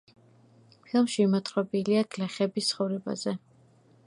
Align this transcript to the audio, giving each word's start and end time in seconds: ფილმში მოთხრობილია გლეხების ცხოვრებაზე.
ფილმში 0.87 1.27
მოთხრობილია 1.35 2.05
გლეხების 2.17 2.73
ცხოვრებაზე. 2.75 3.37